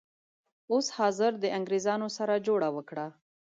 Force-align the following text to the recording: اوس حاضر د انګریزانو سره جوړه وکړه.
اوس 0.71 0.87
حاضر 0.97 1.31
د 1.39 1.45
انګریزانو 1.57 2.07
سره 2.17 2.35
جوړه 2.47 2.69
وکړه. 2.75 3.05